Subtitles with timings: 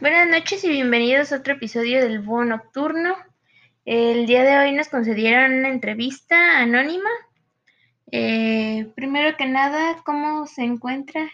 [0.00, 3.16] Buenas noches y bienvenidos a otro episodio del Búho Nocturno.
[3.84, 7.10] El día de hoy nos concedieron una entrevista anónima.
[8.12, 11.28] Eh, primero que nada, ¿cómo se encuentra?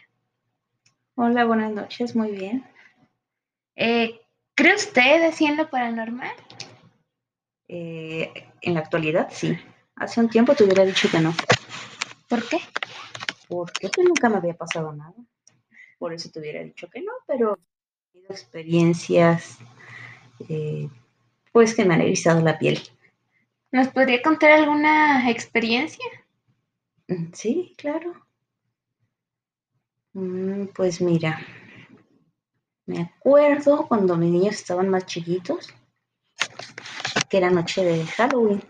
[1.15, 2.65] Hola, buenas noches, muy bien.
[3.77, 4.19] Eh,
[4.55, 6.33] ¿Cree usted haciendo paranormal?
[7.69, 9.59] Eh, en la actualidad, sí.
[9.97, 11.35] Hace un tiempo te hubiera dicho que no.
[12.31, 12.61] ¿Por qué?
[13.47, 15.13] Porque pues nunca me había pasado nada.
[15.99, 17.59] Por eso te hubiera dicho que no, pero
[18.29, 19.59] experiencias
[20.49, 20.89] eh,
[21.53, 22.81] pues que me han erizado la piel.
[23.73, 26.05] ¿Nos podría contar alguna experiencia?
[27.09, 28.15] Mm, Sí, claro.
[30.15, 31.39] Mm, Pues mira,
[32.87, 35.69] me acuerdo cuando mis niños estaban más chiquitos,
[37.29, 38.63] que era noche de Halloween.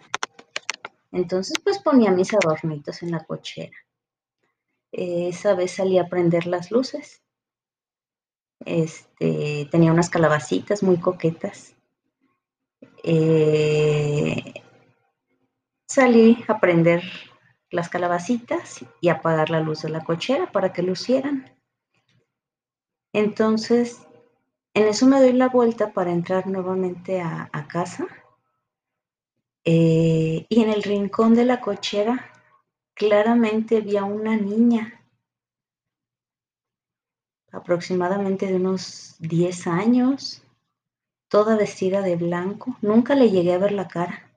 [1.13, 3.77] Entonces, pues ponía mis adornitos en la cochera.
[4.93, 7.24] Esa vez salí a prender las luces.
[8.65, 11.75] Este, tenía unas calabacitas muy coquetas.
[13.03, 14.55] Eh,
[15.87, 17.03] salí a prender
[17.71, 21.53] las calabacitas y apagar la luz de la cochera para que lucieran.
[23.13, 24.01] Entonces,
[24.75, 28.07] en eso me doy la vuelta para entrar nuevamente a, a casa.
[29.65, 32.31] Eh, y en el rincón de la cochera
[32.95, 35.04] claramente había una niña,
[37.55, 40.43] aproximadamente de unos 10 años,
[41.29, 42.77] toda vestida de blanco.
[42.83, 44.31] Nunca le llegué a ver la cara,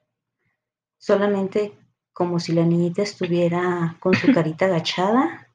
[0.98, 1.74] solamente
[2.14, 5.48] como si la niñita estuviera con su carita agachada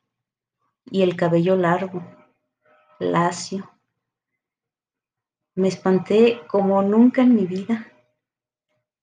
[0.91, 2.02] y el cabello largo,
[2.98, 3.69] lacio.
[5.54, 7.86] Me espanté como nunca en mi vida,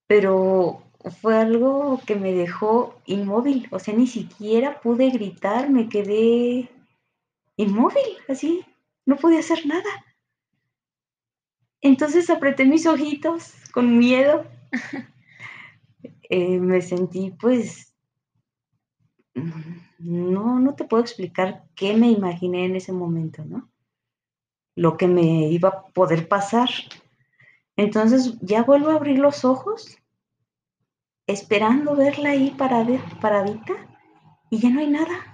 [0.07, 0.83] pero
[1.21, 6.69] fue algo que me dejó inmóvil, o sea, ni siquiera pude gritar, me quedé
[7.59, 8.65] inmóvil, así,
[9.05, 9.89] no podía hacer nada.
[11.81, 14.45] Entonces apreté mis ojitos con miedo.
[16.31, 17.95] Eh, me sentí pues,
[19.97, 23.67] no, no te puedo explicar qué me imaginé en ese momento, ¿no?
[24.75, 26.69] Lo que me iba a poder pasar.
[27.77, 29.97] Entonces ya vuelvo a abrir los ojos,
[31.25, 33.73] esperando verla ahí paradita,
[34.51, 35.28] y ya no hay nada.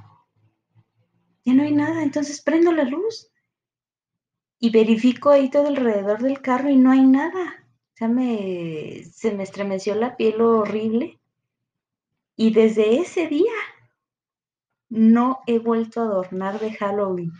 [1.45, 2.03] Ya no hay nada.
[2.03, 3.31] Entonces prendo la luz
[4.59, 7.65] y verifico ahí todo alrededor del carro y no hay nada.
[7.93, 11.19] O sea, me, se me estremeció la piel horrible.
[12.35, 13.53] Y desde ese día
[14.89, 17.31] no he vuelto a adornar de Halloween.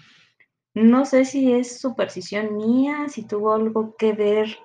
[0.74, 4.58] No sé si es superstición mía, si tuvo algo que ver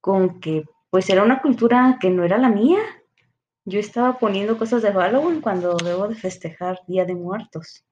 [0.00, 2.78] con que pues era una cultura que no era la mía.
[3.64, 7.84] Yo estaba poniendo cosas de Halloween cuando debo de festejar Día de Muertos.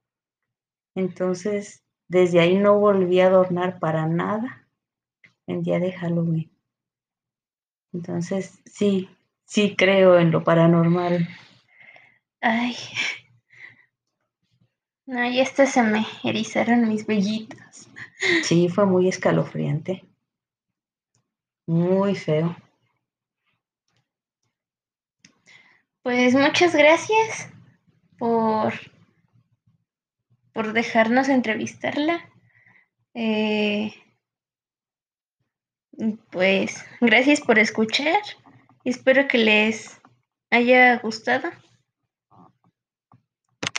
[0.95, 4.67] Entonces, desde ahí no volví a adornar para nada
[5.47, 6.51] en día de Halloween.
[7.93, 9.09] Entonces, sí,
[9.45, 11.29] sí creo en lo paranormal.
[12.41, 12.75] Ay.
[15.07, 17.89] No, y hasta se me erizaron mis vellitos.
[18.43, 20.05] Sí, fue muy escalofriante.
[21.67, 22.57] Muy feo.
[26.03, 27.49] Pues muchas gracias
[28.19, 28.73] por,
[30.63, 32.31] por dejarnos entrevistarla.
[33.15, 33.93] Eh,
[36.31, 38.21] pues gracias por escuchar.
[38.85, 40.01] Espero que les
[40.51, 41.51] haya gustado.